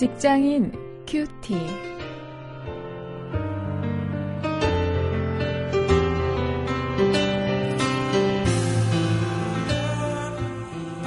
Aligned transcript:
직장인 0.00 0.72
큐티. 1.06 1.54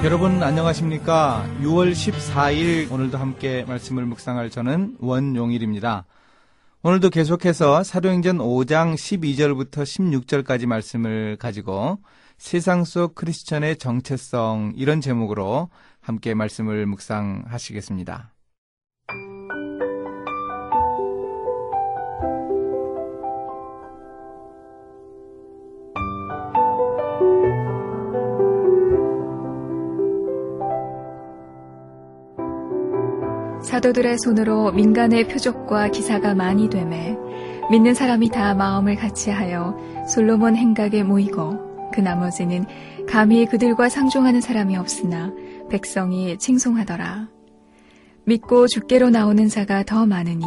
여러분 0.04 0.40
안녕하십니까? 0.40 1.44
6월 1.62 1.90
14일 1.90 2.92
오늘도 2.92 3.18
함께 3.18 3.64
말씀을 3.64 4.06
묵상할 4.06 4.50
저는 4.50 4.98
원용일입니다. 5.00 6.06
오늘도 6.84 7.10
계속해서 7.10 7.82
사도행전 7.82 8.38
5장 8.38 8.94
12절부터 8.94 9.82
16절까지 9.82 10.66
말씀을 10.66 11.36
가지고 11.40 11.98
세상 12.38 12.84
속 12.84 13.16
크리스천의 13.16 13.78
정체성 13.78 14.74
이런 14.76 15.00
제목으로 15.00 15.68
함께 16.00 16.34
말씀을 16.34 16.86
묵상하시겠습니다. 16.86 18.33
사도들의 33.64 34.18
손으로 34.18 34.72
민간의 34.72 35.28
표적과 35.28 35.88
기사가 35.88 36.34
많이 36.34 36.68
되매 36.68 37.16
믿는 37.70 37.94
사람이 37.94 38.28
다 38.28 38.54
마음을 38.54 38.94
같이하여 38.96 39.76
솔로몬 40.06 40.54
행각에 40.54 41.02
모이고 41.02 41.90
그 41.92 42.00
나머지는 42.00 42.66
감히 43.08 43.46
그들과 43.46 43.88
상종하는 43.88 44.40
사람이 44.40 44.76
없으나 44.76 45.32
백성이 45.70 46.36
칭송하더라. 46.36 47.28
믿고 48.24 48.66
죽게로 48.66 49.10
나오는 49.10 49.48
자가 49.48 49.82
더 49.82 50.04
많으니 50.04 50.44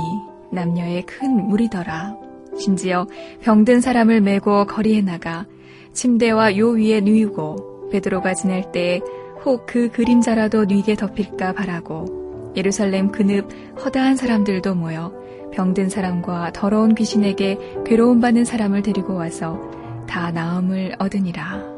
남녀의 0.52 1.06
큰 1.06 1.48
무리더라. 1.48 2.16
심지어 2.58 3.08
병든 3.42 3.82
사람을 3.82 4.22
메고 4.22 4.66
거리에 4.66 5.02
나가 5.02 5.46
침대와 5.94 6.58
요 6.58 6.70
위에 6.70 7.02
누이고 7.02 7.90
베드로가 7.92 8.36
지낼 8.36 8.72
때에 8.72 9.02
혹 9.44 9.66
그 9.66 9.90
그림자라도 9.90 10.66
뉘게 10.66 10.96
덮일까 10.96 11.54
바라고 11.54 12.27
예루살렘 12.58 13.12
그늪 13.12 13.48
허다한 13.86 14.18
사람들도 14.18 14.76
모여 14.76 15.14
병든 15.54 15.90
사람과 15.90 16.52
더러운 16.54 16.96
귀신에게 16.96 17.58
괴로움 17.86 18.20
받는 18.20 18.44
사람을 18.44 18.82
데리고 18.82 19.16
와서 19.16 19.62
다 20.10 20.32
나음을 20.32 20.96
얻으니라. 21.00 21.78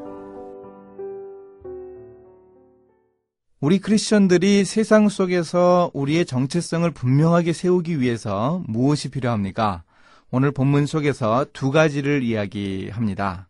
우리 3.59 3.79
크리스천들이 3.79 4.63
세상 4.63 5.09
속에서 5.09 5.91
우리의 5.93 6.25
정체성을 6.25 6.89
분명하게 6.91 7.51
세우기 7.51 7.99
위해서 7.99 8.63
무엇이 8.67 9.11
필요합니까? 9.11 9.83
오늘 10.31 10.51
본문 10.51 10.85
속에서 10.85 11.45
두 11.51 11.69
가지를 11.69 12.23
이야기합니다. 12.23 13.48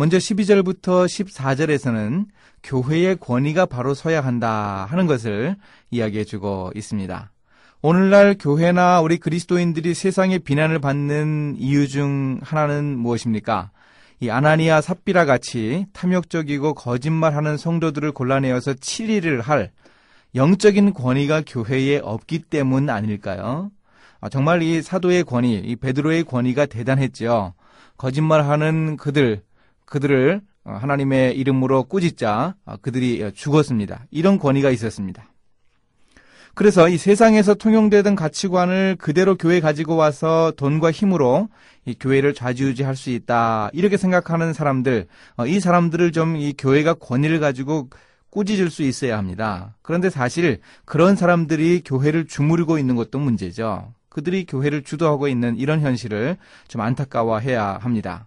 먼저 0.00 0.16
12절부터 0.16 1.06
14절에서는 1.06 2.26
교회의 2.62 3.16
권위가 3.16 3.66
바로 3.66 3.94
서야 3.94 4.20
한다 4.20 4.86
하는 4.88 5.08
것을 5.08 5.56
이야기해 5.90 6.22
주고 6.22 6.70
있습니다. 6.76 7.32
오늘날 7.82 8.36
교회나 8.38 9.00
우리 9.00 9.16
그리스도인들이 9.16 9.94
세상의 9.94 10.38
비난을 10.38 10.78
받는 10.78 11.56
이유 11.58 11.88
중 11.88 12.38
하나는 12.44 12.96
무엇입니까? 12.96 13.72
이 14.20 14.30
아나니아 14.30 14.82
삽비라 14.82 15.24
같이 15.24 15.86
탐욕적이고 15.92 16.74
거짓말하는 16.74 17.56
성도들을 17.56 18.12
골라내어서 18.12 18.74
치리를 18.74 19.40
할 19.40 19.72
영적인 20.36 20.94
권위가 20.94 21.42
교회에 21.44 21.98
없기 22.04 22.42
때문 22.50 22.88
아닐까요? 22.88 23.72
아, 24.20 24.28
정말 24.28 24.62
이 24.62 24.80
사도의 24.80 25.24
권위, 25.24 25.54
이 25.56 25.74
베드로의 25.74 26.22
권위가 26.22 26.66
대단했죠. 26.66 27.54
거짓말하는 27.96 28.96
그들, 28.96 29.42
그들을 29.88 30.40
하나님의 30.64 31.36
이름으로 31.38 31.84
꾸짖자 31.84 32.54
아, 32.64 32.76
그들이 32.76 33.32
죽었습니다. 33.34 34.06
이런 34.10 34.38
권위가 34.38 34.70
있었습니다. 34.70 35.26
그래서 36.54 36.88
이 36.88 36.98
세상에서 36.98 37.54
통용되던 37.54 38.16
가치관을 38.16 38.96
그대로 38.98 39.36
교회에 39.36 39.60
가지고 39.60 39.94
와서 39.96 40.52
돈과 40.56 40.90
힘으로 40.90 41.48
이 41.84 41.94
교회를 41.98 42.34
좌지우지할 42.34 42.96
수 42.96 43.10
있다. 43.10 43.70
이렇게 43.72 43.96
생각하는 43.96 44.52
사람들, 44.52 45.06
어, 45.36 45.46
이 45.46 45.60
사람들을 45.60 46.10
좀 46.12 46.36
이 46.36 46.52
교회가 46.58 46.94
권위를 46.94 47.38
가지고 47.38 47.88
꾸짖을 48.30 48.70
수 48.70 48.82
있어야 48.82 49.16
합니다. 49.16 49.76
그런데 49.82 50.10
사실 50.10 50.58
그런 50.84 51.16
사람들이 51.16 51.82
교회를 51.84 52.26
주무르고 52.26 52.78
있는 52.78 52.96
것도 52.96 53.18
문제죠. 53.20 53.94
그들이 54.08 54.44
교회를 54.44 54.82
주도하고 54.82 55.28
있는 55.28 55.56
이런 55.56 55.80
현실을 55.80 56.36
좀 56.66 56.80
안타까워해야 56.80 57.78
합니다. 57.80 58.26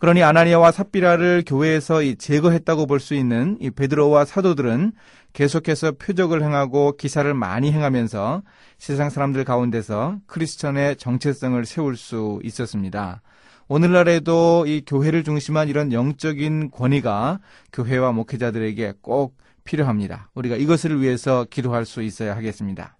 그러니 0.00 0.22
아나니아와 0.22 0.72
삽비라를 0.72 1.44
교회에서 1.46 2.00
제거했다고 2.18 2.86
볼 2.86 3.00
수 3.00 3.14
있는 3.14 3.58
이 3.60 3.70
베드로와 3.70 4.24
사도들은 4.24 4.92
계속해서 5.34 5.92
표적을 5.92 6.42
행하고 6.42 6.96
기사를 6.96 7.32
많이 7.34 7.70
행하면서 7.70 8.42
세상 8.78 9.10
사람들 9.10 9.44
가운데서 9.44 10.16
크리스천의 10.26 10.96
정체성을 10.96 11.64
세울 11.66 11.98
수 11.98 12.40
있었습니다. 12.42 13.20
오늘날에도 13.68 14.64
이 14.66 14.82
교회를 14.86 15.22
중심한 15.22 15.68
이런 15.68 15.92
영적인 15.92 16.70
권위가 16.70 17.38
교회와 17.74 18.12
목회자들에게 18.12 18.94
꼭 19.02 19.36
필요합니다. 19.64 20.30
우리가 20.34 20.56
이것을 20.56 21.00
위해서 21.02 21.44
기도할 21.48 21.84
수 21.84 22.02
있어야 22.02 22.34
하겠습니다. 22.36 22.96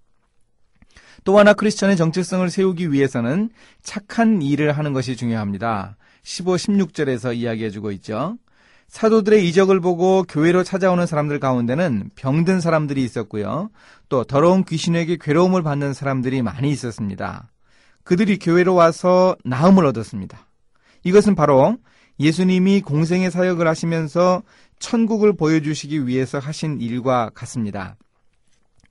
또 1.24 1.38
하나 1.38 1.54
크리스천의 1.54 1.96
정체성을 1.96 2.48
세우기 2.50 2.92
위해서는 2.92 3.48
착한 3.82 4.42
일을 4.42 4.72
하는 4.72 4.92
것이 4.92 5.16
중요합니다. 5.16 5.96
15, 6.22 6.54
16절에서 6.56 7.36
이야기해주고 7.36 7.91
있죠. 7.92 8.36
사도들의 8.88 9.48
이적을 9.48 9.81
보고 9.81 10.25
교회로 10.25 10.64
찾아오는 10.64 11.06
사람들 11.06 11.38
가운데는 11.38 12.10
병든 12.16 12.60
사람들이 12.60 13.04
있었고요. 13.04 13.70
또 14.08 14.25
더러운 14.25 14.64
귀신에게 14.64 15.16
괴로움을 15.20 15.62
받는 15.62 15.94
사람들이 15.94 16.42
많이 16.42 16.70
있었습니다. 16.70 17.50
그들이 18.03 18.38
교회로 18.38 18.75
와서 18.75 19.36
나음을 19.44 19.86
얻었습니다. 19.86 20.47
이것은 21.04 21.36
바로 21.36 21.76
예수님이 22.19 22.80
공생의 22.80 23.30
사역을 23.30 23.69
하시면서 23.69 24.42
천국을 24.80 25.36
보여주시기 25.36 26.06
위해서 26.06 26.38
하신 26.38 26.80
일과 26.80 27.30
같습니다. 27.32 27.97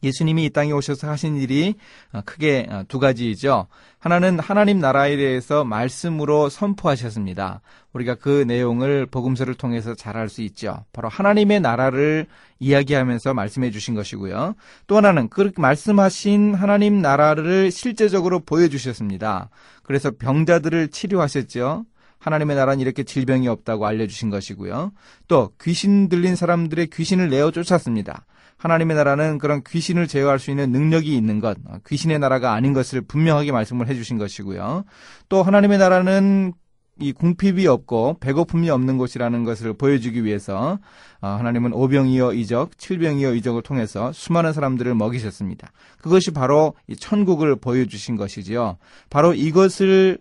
예수님이 0.03 0.45
이 0.45 0.49
땅에 0.49 0.71
오셔서 0.71 1.09
하신 1.09 1.37
일이 1.37 1.75
어, 2.13 2.21
크게 2.25 2.67
어, 2.69 2.83
두 2.87 2.99
가지이죠. 2.99 3.67
하나는 3.99 4.39
하나님 4.39 4.79
나라에 4.79 5.17
대해서 5.17 5.63
말씀으로 5.65 6.49
선포하셨습니다. 6.49 7.61
우리가 7.93 8.15
그 8.15 8.43
내용을 8.47 9.05
복음서를 9.07 9.55
통해서 9.55 9.95
잘 9.95 10.15
알 10.15 10.29
수 10.29 10.41
있죠. 10.43 10.85
바로 10.93 11.09
하나님의 11.09 11.59
나라를 11.59 12.27
이야기하면서 12.59 13.33
말씀해 13.33 13.71
주신 13.71 13.95
것이고요. 13.95 14.55
또 14.87 14.97
하나는 14.97 15.29
그 15.29 15.51
말씀하신 15.55 16.55
하나님 16.55 17.01
나라를 17.01 17.71
실제적으로 17.71 18.39
보여주셨습니다. 18.39 19.49
그래서 19.83 20.11
병자들을 20.11 20.89
치료하셨죠. 20.89 21.85
하나님의 22.19 22.55
나라는 22.57 22.81
이렇게 22.81 23.03
질병이 23.03 23.47
없다고 23.47 23.85
알려주신 23.85 24.29
것이고요. 24.29 24.91
또 25.27 25.51
귀신 25.61 26.09
들린 26.09 26.35
사람들의 26.35 26.87
귀신을 26.87 27.29
내어 27.29 27.49
쫓았습니다. 27.51 28.25
하나님의 28.59 28.95
나라는 28.97 29.37
그런 29.37 29.63
귀신을 29.63 30.07
제어할 30.07 30.37
수 30.37 30.51
있는 30.51 30.71
능력이 30.71 31.15
있는 31.15 31.39
것, 31.39 31.57
어, 31.65 31.77
귀신의 31.87 32.19
나라가 32.19 32.53
아닌 32.53 32.73
것을 32.73 33.01
분명하게 33.01 33.51
말씀을 33.51 33.87
해주신 33.87 34.17
것이고요. 34.17 34.83
또 35.29 35.43
하나님의 35.43 35.77
나라는 35.77 36.53
이 37.01 37.13
궁핍이 37.13 37.65
없고 37.65 38.17
배고픔이 38.19 38.69
없는 38.69 38.97
곳이라는 38.97 39.45
것을 39.45 39.73
보여주기 39.73 40.25
위해서 40.25 40.77
어, 41.21 41.27
하나님은 41.27 41.71
오병이어 41.71 42.33
이적, 42.33 42.77
칠병이어 42.77 43.33
이적을 43.35 43.61
통해서 43.61 44.11
수많은 44.11 44.51
사람들을 44.51 44.93
먹이셨습니다. 44.93 45.71
그것이 46.01 46.31
바로 46.31 46.73
이 46.87 46.97
천국을 46.97 47.55
보여주신 47.55 48.17
것이지요. 48.17 48.77
바로 49.09 49.33
이것을 49.33 50.17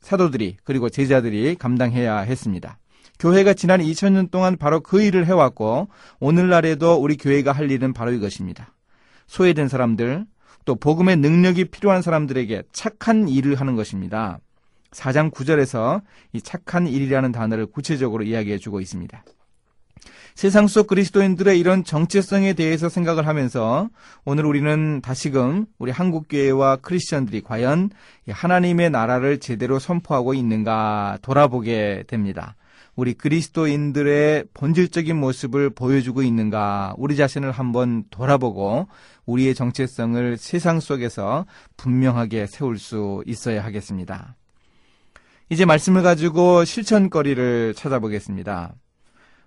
사도들이 0.00 0.58
그리고 0.62 0.88
제자들이 0.88 1.56
감당해야 1.56 2.18
했습니다. 2.18 2.78
교회가 3.22 3.54
지난 3.54 3.80
2000년 3.80 4.32
동안 4.32 4.56
바로 4.56 4.80
그 4.80 5.00
일을 5.00 5.26
해왔고 5.26 5.88
오늘날에도 6.18 6.96
우리 6.96 7.16
교회가 7.16 7.52
할 7.52 7.70
일은 7.70 7.92
바로 7.92 8.10
이것입니다. 8.10 8.74
소외된 9.28 9.68
사람들 9.68 10.26
또 10.64 10.74
복음의 10.74 11.18
능력이 11.18 11.66
필요한 11.66 12.02
사람들에게 12.02 12.64
착한 12.72 13.28
일을 13.28 13.60
하는 13.60 13.76
것입니다. 13.76 14.40
4장 14.90 15.30
9절에서 15.30 16.02
이 16.32 16.42
착한 16.42 16.88
일이라는 16.88 17.30
단어를 17.30 17.66
구체적으로 17.66 18.24
이야기해 18.24 18.58
주고 18.58 18.80
있습니다. 18.80 19.24
세상 20.34 20.66
속 20.66 20.88
그리스도인들의 20.88 21.60
이런 21.60 21.84
정체성에 21.84 22.54
대해서 22.54 22.88
생각을 22.88 23.28
하면서 23.28 23.88
오늘 24.24 24.46
우리는 24.46 25.00
다시금 25.00 25.66
우리 25.78 25.92
한국교회와 25.92 26.78
크리스천들이 26.78 27.42
과연 27.42 27.90
하나님의 28.28 28.90
나라를 28.90 29.38
제대로 29.38 29.78
선포하고 29.78 30.34
있는가 30.34 31.18
돌아보게 31.22 32.02
됩니다. 32.08 32.56
우리 32.94 33.14
그리스도인들의 33.14 34.44
본질적인 34.52 35.16
모습을 35.16 35.70
보여주고 35.70 36.22
있는가 36.22 36.94
우리 36.98 37.16
자신을 37.16 37.50
한번 37.50 38.04
돌아보고 38.10 38.88
우리의 39.24 39.54
정체성을 39.54 40.36
세상 40.36 40.78
속에서 40.78 41.46
분명하게 41.76 42.46
세울 42.46 42.78
수 42.78 43.22
있어야 43.26 43.64
하겠습니다. 43.64 44.36
이제 45.48 45.64
말씀을 45.64 46.02
가지고 46.02 46.64
실천거리를 46.64 47.74
찾아보겠습니다. 47.74 48.74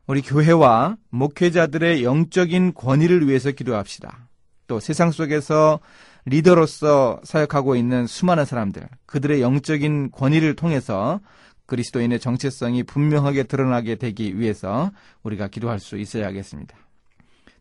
우리 0.07 0.21
교회와 0.21 0.97
목회자들의 1.09 2.03
영적인 2.03 2.73
권위를 2.73 3.27
위해서 3.27 3.51
기도합시다. 3.51 4.27
또 4.67 4.79
세상 4.79 5.11
속에서 5.11 5.79
리더로서 6.25 7.21
사역하고 7.23 7.75
있는 7.75 8.07
수많은 8.07 8.45
사람들, 8.45 8.87
그들의 9.05 9.41
영적인 9.41 10.11
권위를 10.11 10.55
통해서 10.55 11.19
그리스도인의 11.65 12.19
정체성이 12.19 12.83
분명하게 12.83 13.43
드러나게 13.43 13.95
되기 13.95 14.39
위해서 14.39 14.91
우리가 15.23 15.47
기도할 15.47 15.79
수 15.79 15.97
있어야겠습니다. 15.97 16.77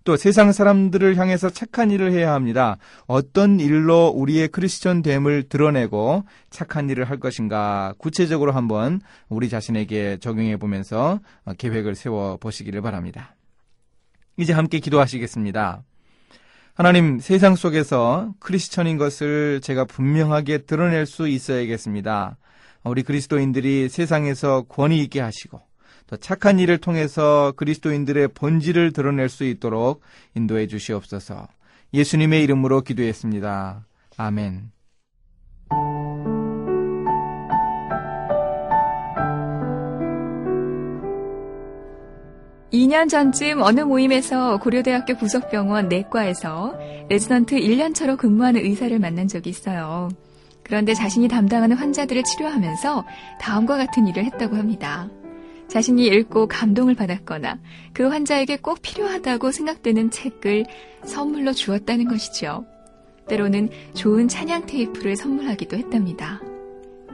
또 0.05 0.19
세상 0.19 0.53
사람들을 0.53 1.17
향해서 1.17 1.49
착한 1.49 1.91
일을 1.91 2.13
해야 2.13 2.35
합니다. 2.35 2.77
어떤 3.07 3.59
일로 3.59 4.09
우리의 4.09 4.49
크리스천 4.49 5.01
됨을 5.01 5.45
드러내고 5.49 6.25
착한 6.51 6.91
일을 6.91 7.09
할 7.09 7.19
것인가 7.19 7.95
구체적으로 7.97 8.53
한번 8.53 9.01
우리 9.31 9.49
자신에게 9.49 10.19
적용해 10.19 10.59
보면서 10.59 11.21
계획을 11.57 11.95
세워 11.95 12.37
보시기를 12.37 12.83
바랍니다. 12.83 13.35
이제 14.37 14.53
함께 14.53 14.79
기도하시겠습니다. 14.79 15.83
하나님, 16.75 17.21
세상 17.21 17.55
속에서 17.55 18.35
크리스천인 18.41 18.99
것을 18.99 19.61
제가 19.63 19.85
분명하게 19.85 20.59
드러낼 20.59 21.07
수 21.07 21.29
있어야겠습니다. 21.29 22.37
우리 22.85 23.03
그리스도인들이 23.03 23.89
세상에서 23.89 24.63
권위 24.69 25.01
있게 25.03 25.21
하시고 25.21 25.61
또 26.07 26.17
착한 26.17 26.59
일을 26.59 26.79
통해서 26.79 27.53
그리스도인들의 27.57 28.29
본질을 28.29 28.93
드러낼 28.93 29.29
수 29.29 29.45
있도록 29.45 30.03
인도해 30.35 30.67
주시옵소서. 30.67 31.49
예수님의 31.95 32.43
이름으로 32.45 32.83
기도했습니다. 32.83 33.87
아멘. 34.17 34.71
2년 42.75 43.09
전쯤 43.09 43.63
어느 43.63 43.83
모임에서 43.83 44.59
고려대학교 44.59 45.15
부속병원 45.15 45.89
내과에서 45.89 46.77
레지던트 47.09 47.55
1년차로 47.55 48.19
근무하는 48.19 48.63
의사를 48.63 48.99
만난 48.99 49.29
적이 49.29 49.51
있어요. 49.51 50.09
그런데 50.65 50.95
자신이 50.95 51.29
담당하는 51.29 51.77
환자들을 51.77 52.23
치료하면서 52.25 53.05
다음과 53.41 53.77
같은 53.77 54.07
일을 54.09 54.25
했다고 54.25 54.57
합니다. 54.57 55.09
자신이 55.69 56.07
읽고 56.07 56.49
감동을 56.49 56.95
받았거나 56.95 57.59
그 57.93 58.09
환자에게 58.09 58.59
꼭 58.59 58.81
필요하다고 58.83 59.51
생각되는 59.51 60.11
책을 60.11 60.65
선물로 61.05 61.53
주었다는 61.53 62.09
것이죠. 62.09 62.67
때로는 63.29 63.71
좋은 63.95 64.29
찬양 64.29 64.67
테이프를 64.67 65.17
선물하기도 65.17 65.77
했답니다. 65.77 66.41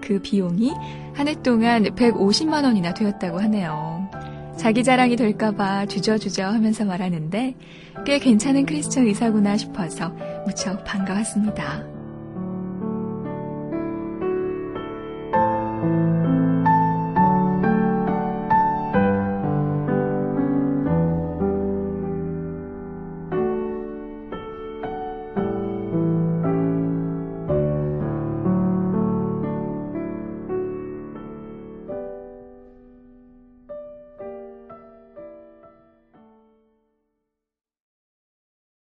그 0.00 0.20
비용이 0.20 0.72
한 1.14 1.28
해 1.28 1.34
동안 1.42 1.84
150만 1.84 2.64
원이나 2.64 2.94
되었다고 2.94 3.40
하네요. 3.40 4.10
자기 4.56 4.82
자랑이 4.84 5.16
될까봐 5.16 5.86
주저주저 5.86 6.44
하면서 6.44 6.84
말하는데 6.84 7.54
꽤 8.04 8.18
괜찮은 8.18 8.66
크리스천 8.66 9.06
의사구나 9.06 9.56
싶어서 9.56 10.12
무척 10.46 10.84
반가웠습니다. 10.84 11.99